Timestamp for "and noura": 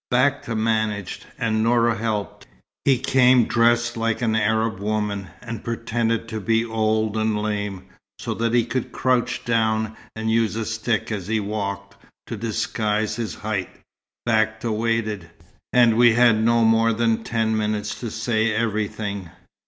1.37-1.95